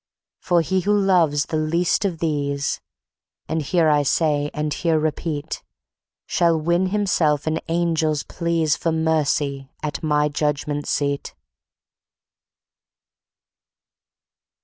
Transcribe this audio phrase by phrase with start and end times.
[0.39, 2.81] For he who loves the least of these
[3.47, 5.61] (And here I say and here repeat)
[6.25, 11.35] Shall win himself an angel's pleas For Mercy at My Judgment Seat."